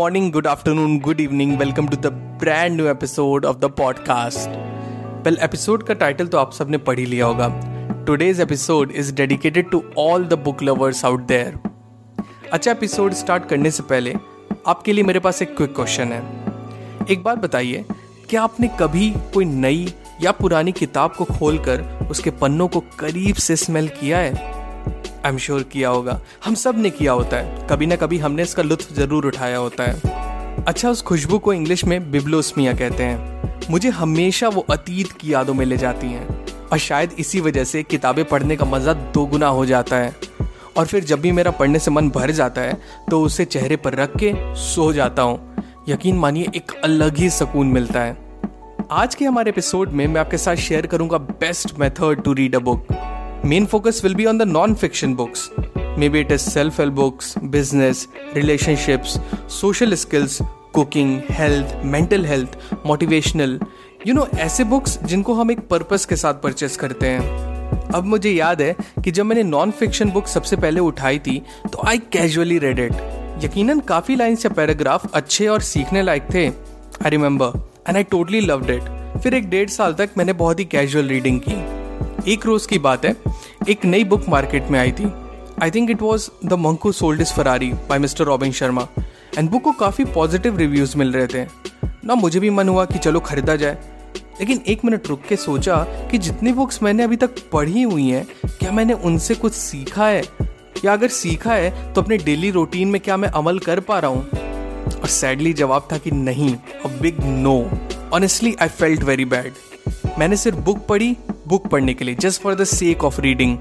[0.00, 1.58] morning, good afternoon, good evening.
[1.58, 4.54] Welcome to the brand new episode of the podcast.
[5.24, 7.48] Well, episode का title तो आप सबने पढ़ ही लिया होगा
[8.06, 11.58] today's episode is dedicated to all the book lovers out there
[12.52, 14.14] अच्छा episode start करने से पहले
[14.66, 16.22] आपके लिए मेरे पास एक क्विक क्वेश्चन है
[17.10, 17.84] एक बात बताइए
[18.30, 19.86] क्या आपने कभी कोई नई
[20.22, 24.59] या पुरानी किताब को खोलकर उसके पन्नों को करीब से स्मेल किया है
[25.26, 28.62] आई एम श्योर किया होगा। हम सबने किया होता है। कभी ना कभी हमने इसका
[28.62, 33.88] लुत्फ ज़रूर उठाया होता है। अच्छा उस खुशबू को इंग्लिश में बिब्लोस्मिया कहते हैं। मुझे
[33.88, 36.28] हमेशा वो अतीत की यादों में ले जाती हैं।
[36.72, 40.14] और शायद इसी वजह से किताबें पढ़ने का मज़ा दोगुना हो जाता है।
[40.76, 43.94] और फिर जब भी मेरा पढ़ने से मन भर जाता है तो उसे चेहरे पर
[43.94, 48.16] रख के सो जाता हूँ। यकीन मानिए, एक अलग ही सुकून मिलता है।
[48.90, 52.58] आज के हमारे एपिसोड में मैं आपके साथ शेयर करूँगा best method to read a
[52.58, 52.86] book.
[53.44, 55.50] Main focus will be on the non-fiction books.
[55.96, 59.18] Maybe it is self-help books, business, relationships,
[59.60, 60.40] social skills
[60.74, 63.58] cooking health mental health motivational
[64.06, 68.30] you know ऐसे books जिनको हम एक purpose के साथ purchase करते हैं। अब मुझे
[68.30, 71.38] याद है कि जब मैंने नॉन फिक्शन बुक सबसे पहले उठाई थी
[71.72, 72.92] तो आई कैजुअली रेड इट
[73.44, 78.40] यकीनन काफ़ी लाइन्स या पैराग्राफ अच्छे और सीखने लायक थे। I remember and I totally
[78.40, 81.79] loved it फिर एक डेढ़ साल तक मैंने बहुत ही कैजुअल रीडिंग की।
[82.28, 83.14] एक रोज की बात है।
[83.68, 85.10] एक नई बुक मार्केट में आई थी।
[85.62, 88.86] I think it was the monk who sold his Ferrari by mister Robin Sharma
[89.38, 91.48] and book को काफ़ी पॉजिटिव रिव्यूज़ मिल रहे थे।
[92.04, 93.78] ना मुझे भी मन हुआ कि चलो खरीदा जाए।
[94.40, 95.76] लेकिन एक मिनट रुक के सोचा
[96.10, 100.22] कि जितनी बुक्स मैंने अभी तक पढ़ी हुई हैं, क्या मैंने उनसे कुछ सीखा है?
[100.84, 104.10] या अगर सीखा है तो अपने डेली रूटीन में क्या मैं अमल कर पा रहा
[104.10, 104.28] हूँ?
[104.92, 107.56] और सैडली जवाब था कि नहीं a big no
[108.14, 109.52] honestly I felt very bad
[110.18, 111.16] मैंने सिर्फ़ बुक पढ़ी
[111.50, 113.58] बुक पढ़ने के लिए just for the sake of reading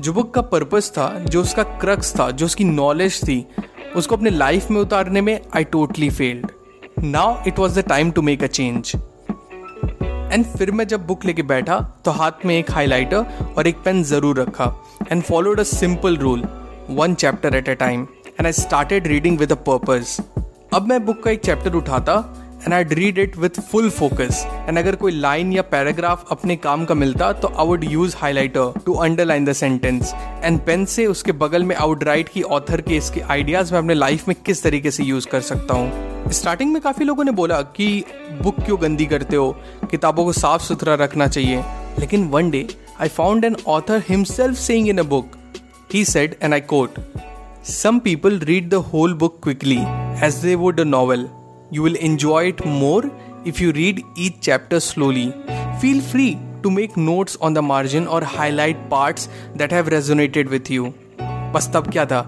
[0.00, 3.44] जो बुक का पर्पस था, जो उसका क्रक्स था, जो उसकी नॉलेज थी,
[3.96, 6.50] उसको अपने लाइफ में उतारने में I totally failed
[7.04, 8.92] now it was the time to make a change
[10.32, 14.02] and फिर मैं जब बुक लेके बैठा तो हाथ में एक हाईलाइटर और एक पेन
[14.04, 14.72] ज़रूर रखा
[15.12, 16.44] and followed a simple rule
[16.90, 20.18] one chapter at a time and I started reading with a purpose
[20.74, 22.14] अब मैं बुक का एक चैप्टर उठाता
[22.64, 26.84] and I read it with full focus and अगर कोई लाइन या पैराग्राफ अपने काम
[26.84, 31.32] का मिलता तो I would use highlighter to underline the sentence and pen से उसके
[31.32, 34.90] बगल में आउट राइट की ऑथर के इसके आइडियाज़ मैं अपने लाइफ में किस तरीके
[34.90, 38.04] से यूज़ कर सकता हूँ। स्टार्टिंग में काफ़ी लोगों ने बोला कि
[38.42, 39.50] बुक क्यों गंदी करते हो?
[39.90, 41.62] किताबों को साफ़ सुथरा रखना चाहिए।
[41.98, 42.66] लेकिन one day
[43.00, 45.36] I found an author himself saying in a book
[45.94, 46.98] he said and I quote
[47.70, 49.80] Some people read the whole book quickly,
[50.28, 51.37] as they would a novel.
[51.70, 53.10] You will enjoy it more
[53.44, 55.34] if you read each chapter slowly.
[55.80, 60.70] Feel free to make notes on the margin or highlight parts that have resonated with
[60.70, 60.92] you.
[61.52, 62.20] बस तब क्या था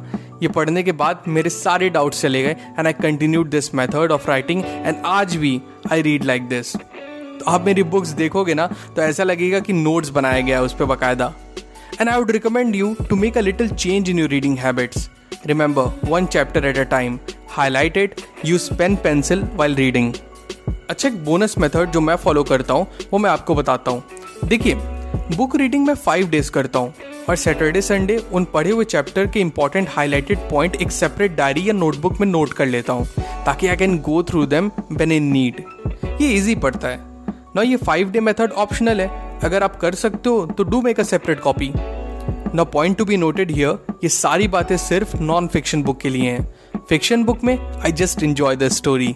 [0.42, 4.28] ये पढ़ने के बाद मेरे सारे डाउट्स चले गए and I continued this method of
[4.28, 5.60] writing and आज भी
[5.92, 10.10] आई रीड लाइक दिस तो आप मेरी बुक्स देखोगे ना तो ऐसा लगेगा कि नोट्स
[10.18, 11.32] बनाया गया है उस पर बाकायदा
[12.00, 15.08] and I would recommend you to make a little change in your reading habits
[15.46, 17.18] remember one chapter at a time
[17.50, 20.12] highlight it use pen pencil while reading
[20.90, 24.74] अच्छा एक बोनस मेथड जो मैं फॉलो करता हूँ, वो मैं आपको बताता हूँ। देखिए
[25.36, 26.92] बुक रीडिंग में फाइव डेज़ करता हूँ,
[27.28, 31.72] और सैटरडे संडे उन पढ़े हुए चैप्टर के इंपॉर्टेंट हाईलाइटेड पॉइंट एक सेपरेट डायरी या
[31.74, 33.06] नोटबुक में नोट कर लेता हूँ,
[33.46, 35.62] ताकि I can go through them when in need
[36.20, 36.98] ये इजी पड़ता है।
[37.56, 39.08] ना ये फाइव डे मेथड ऑप्शनल है।
[39.44, 41.72] अगर आप कर सकते हो तो do make a separate copy
[42.54, 46.30] ना point to be noted here ये सारी बातें सिर्फ़ नॉन फिक्शन बुक के लिए
[46.30, 49.14] हैं। फिक्शन बुक में I just enjoy the story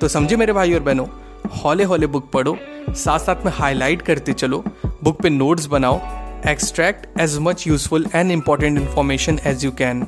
[0.00, 1.06] तो समझे मेरे भाई और बहनों
[1.54, 2.56] हौले हौले बुक पढ़ो
[2.90, 4.62] साथ साथ में हाईलाइट करते चलो
[5.04, 6.00] बुक पे नोट्स बनाओ
[6.48, 10.06] extract as much useful and important information as you can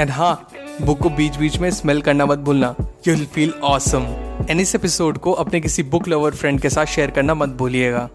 [0.00, 0.34] and हाँ
[0.82, 2.74] बुक को बीच बीच में स्मेल करना मत भूलना
[3.08, 4.06] you will feel awesome
[4.50, 8.08] and इस एपिसोड को अपने किसी बुक लवर फ्रेंड के साथ शेयर करना मत भूलिएगा।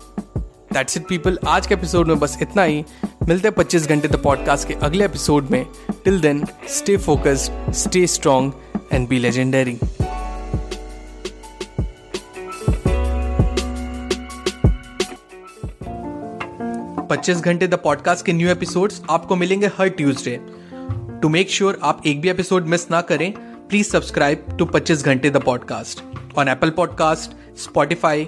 [0.74, 2.84] दैट्स इट पीपल आज के एपिसोड में बस इतना ही।
[3.28, 5.66] मिलते हैं 25 घंटे द पॉडकास्ट के अगले एपिसोड में।
[6.06, 8.52] Till then stay focused stay strong
[8.94, 9.78] and be legendary
[17.12, 20.40] पच्चीस घंटे द पॉडकास्ट के न्यू एपिसोड्स आपको मिलेंगे हर ट्यूसडे
[21.22, 23.32] टू मेक श्योर आप एक भी एपिसोड मिस ना करें
[23.70, 26.04] please subscribe to 25 Ghante the podcast
[26.38, 28.28] on Apple Podcast Spotify